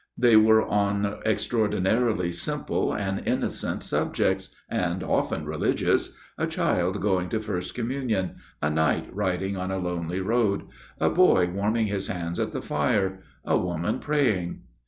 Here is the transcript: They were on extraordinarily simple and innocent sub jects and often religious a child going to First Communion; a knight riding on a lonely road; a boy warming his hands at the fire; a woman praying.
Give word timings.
They 0.17 0.35
were 0.35 0.63
on 0.65 1.19
extraordinarily 1.27 2.31
simple 2.31 2.91
and 2.91 3.21
innocent 3.27 3.83
sub 3.83 4.15
jects 4.15 4.49
and 4.67 5.03
often 5.03 5.45
religious 5.45 6.15
a 6.39 6.47
child 6.47 6.99
going 6.99 7.29
to 7.29 7.39
First 7.39 7.75
Communion; 7.75 8.37
a 8.63 8.71
knight 8.71 9.07
riding 9.13 9.57
on 9.57 9.69
a 9.69 9.77
lonely 9.77 10.19
road; 10.19 10.63
a 10.99 11.11
boy 11.11 11.51
warming 11.51 11.85
his 11.85 12.07
hands 12.07 12.39
at 12.39 12.51
the 12.51 12.63
fire; 12.63 13.21
a 13.45 13.59
woman 13.59 13.99
praying. 13.99 14.63